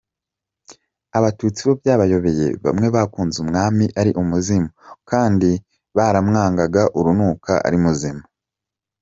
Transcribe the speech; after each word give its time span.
Abatutsi 1.17 1.61
bo 1.67 1.73
byabayobeye: 1.81 2.47
Bamwe 2.65 2.87
bakunze 2.95 3.37
umwami 3.43 3.85
ari 3.99 4.11
Umuzimu 4.21 4.69
kandi 5.09 5.49
baramwangaga 5.97 6.83
urunuka 6.99 7.53
ari 7.67 7.77
muzima!! 7.85 8.23